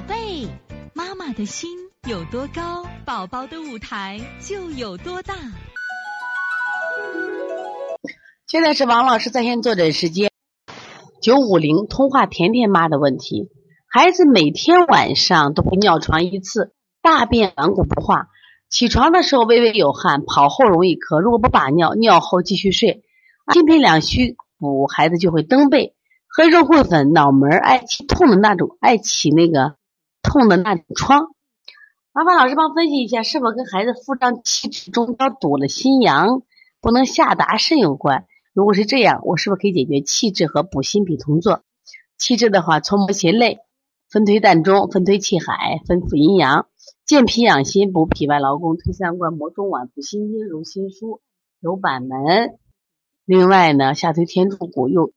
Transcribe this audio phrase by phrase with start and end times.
[0.00, 0.48] 宝贝，
[0.94, 1.68] 妈妈的心
[2.08, 5.34] 有多高，宝宝的舞台就有多大。
[8.46, 10.30] 现在是王老师在线坐诊时间，
[11.20, 13.50] 九五零通话甜甜妈的问题。
[13.88, 16.72] 孩子每天晚上都会尿床一次，
[17.02, 18.28] 大便顽固不化，
[18.70, 21.20] 起床的时候微微有汗，跑后容易咳。
[21.20, 23.02] 如果不把尿，尿后继续睡，
[23.52, 25.94] 心脾两虚补，孩子就会蹬背。
[26.26, 29.74] 喝肉桂粉，脑门爱起痛的那种，爱起那个
[30.22, 31.34] 痛的那种疮。
[32.12, 36.42] 麻烦老师帮分析一下，是否跟孩子腹胀气滞中焦堵了心阳，
[36.80, 38.26] 不能下达肾有关？
[38.52, 41.62] 如果是这样，我是不是可以解决气滞和补心脾同做？
[42.18, 43.60] 气滞的话，搓摩胁肋，
[44.10, 46.66] 分推膻中，分推气海，分补阴阳，
[47.06, 51.20] 健脾养心，补脾外劳宫，推三关，摩中脘，补心经，揉心腧，
[51.60, 52.58] 揉板门。
[53.24, 55.12] 另外呢，下推天柱骨，右。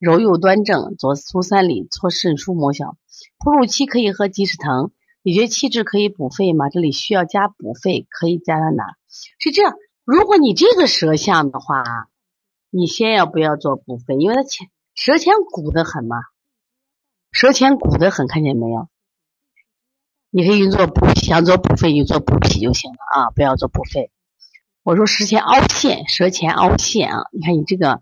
[0.00, 2.96] 揉右端正，左足三里，搓肾腧，摩小。
[3.38, 6.70] 哺乳期可以喝鸡屎藤，你觉得气滞可以补肺吗？
[6.70, 8.96] 这里需要加补肺，可以加到哪？
[9.38, 9.74] 是这样，
[10.06, 12.08] 如果你这个舌象的话，
[12.70, 14.14] 你先要不要做补肺？
[14.14, 16.16] 因为它前舌前鼓得很嘛，
[17.30, 18.88] 舌前鼓得很，看见没有？
[20.30, 24.10] 你可以做补，想做补肺就做补脾就行了啊，不要做补肺。
[24.82, 28.00] 我说舌前凹陷，舌前凹陷啊，你看你这个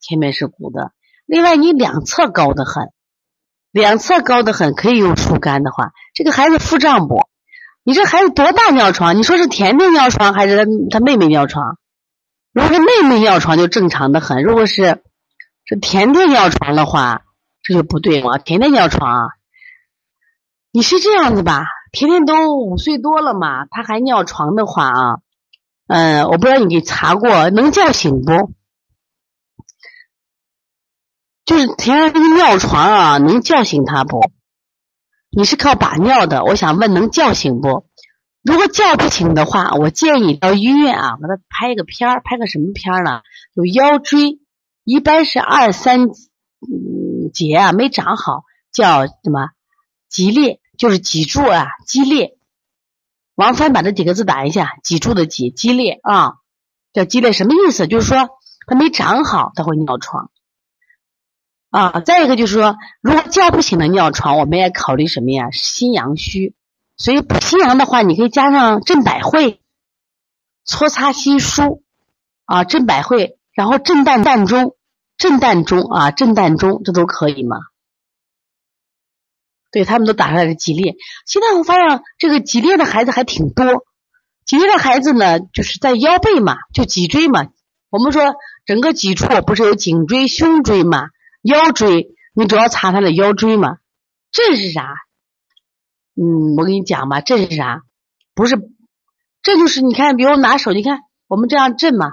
[0.00, 0.92] 前面是鼓的。
[1.30, 2.90] 另外，你两侧高的很，
[3.70, 5.92] 两侧高的很，可以用疏肝的话。
[6.12, 7.28] 这个孩子腹胀不？
[7.84, 9.16] 你这孩子多大尿床？
[9.16, 11.78] 你说是甜甜尿床还是他他妹妹尿床？
[12.52, 15.04] 如果是妹妹尿床就正常的很，如果是
[15.64, 17.22] 是甜甜尿床的话，
[17.62, 18.38] 这就不对了。
[18.38, 19.30] 甜甜尿床，
[20.72, 21.62] 你是这样子吧？
[21.92, 25.18] 甜甜都五岁多了嘛，他还尿床的话啊，
[25.86, 28.50] 嗯，我不知道你给查过，能叫醒不？
[31.50, 34.20] 就是甜甜这个尿床啊，能叫醒他不？
[35.30, 37.88] 你是靠把尿的，我想问能叫醒不？
[38.44, 43.22] 如果叫不醒的话，我建议到医院啊，给他拍个片儿，拍个什么片儿呢？
[43.54, 44.38] 有腰椎，
[44.84, 46.06] 一般是二三
[47.34, 49.48] 节啊没长好，叫什么？
[50.08, 52.38] 脊裂，就是脊柱啊，肌裂。
[53.34, 56.34] 王帆把这几个字打一下，脊柱的脊，肌裂啊，
[56.92, 57.88] 叫肌裂，什么意思？
[57.88, 58.28] 就是说
[58.68, 60.30] 他没长好，他会尿床。
[61.70, 65.50] 啊，再一个就是说，如果叫不醒的尿床，我们也考虑什么呀？
[65.52, 66.54] 心阳虚，
[66.96, 69.60] 所以补心阳的话，你可以加上镇百会，
[70.64, 71.80] 搓擦心腧，
[72.44, 74.74] 啊，镇百会，然后镇膻膻中，
[75.16, 77.56] 镇膻中啊，镇膻中，这都可以吗？
[79.70, 80.96] 对他们都打出来是激烈。
[81.24, 83.84] 现在我发现这个激烈的孩子还挺多，
[84.44, 87.46] 激烈的孩子呢，就是在腰背嘛，就脊椎嘛。
[87.90, 88.34] 我们说
[88.66, 91.10] 整个脊柱不是有颈椎、胸椎嘛？
[91.42, 93.78] 腰椎，你主要查他的腰椎嘛？
[94.30, 94.94] 这是啥？
[96.14, 97.82] 嗯，我跟你讲吧，这是啥？
[98.34, 98.56] 不是，
[99.42, 102.12] 这就是你看，比如拿手，你看我们这样震嘛。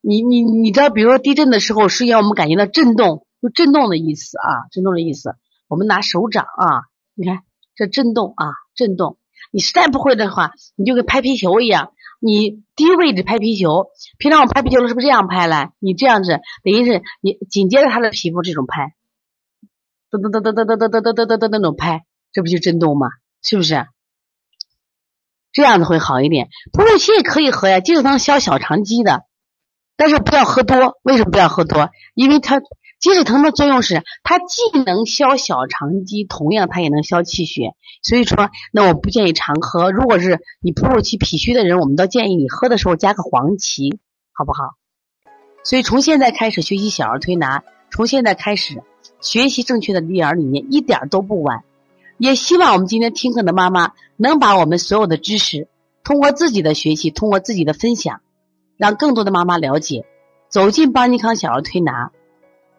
[0.00, 5.36] 你你你知道，比如说地震的时候，实际上我们感觉到震动，就震动的意思啊，震动的意思。
[5.66, 6.84] 我们拿手掌啊，
[7.14, 7.40] 你看
[7.74, 9.18] 这震动啊，震动。
[9.50, 11.92] 你实在不会的话，你就跟拍皮球一样。
[12.20, 13.88] 你低位置拍皮球，
[14.18, 15.70] 平常我拍皮球是不是这样拍嘞？
[15.78, 18.94] 你这样子等于是你紧接着他的皮肤这种拍，
[20.10, 23.08] 噔噔噔噔噔噔噔噔噔噔噔那种拍，这不就震动吗？
[23.42, 23.86] 是不是？
[25.52, 26.48] 这样子会好一点。
[26.72, 29.24] 哺乳期也可以喝呀，鸡屎藤消小肠积的，
[29.96, 30.98] 但是不要喝多。
[31.02, 31.90] 为什么不要喝多？
[32.14, 32.60] 因为它。
[33.04, 37.74] 鸡屎藤的作用是，它既能消小肠积，同样它也能消气血。
[38.02, 39.92] 所以说，那我不建议常喝。
[39.92, 43.98] 如果是你哺乳期脾虚的人，我们倒建议你喝的时候加个黄芪，
[44.32, 44.70] 好不好？
[45.64, 48.82] 所以从现在开始学习小儿推拿，从现在开始
[49.20, 51.62] 学习正确的育儿理念，一点都不晚。
[52.16, 55.68] 也希望我们今天听课的妈妈能把我们所有的知识，
[56.04, 58.22] 通过自己的学习，通过自己的分享，
[58.78, 60.06] 让更多的妈妈了解，
[60.48, 62.10] 走进邦尼康小儿推拿。